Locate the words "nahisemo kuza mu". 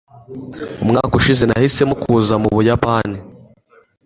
1.45-2.49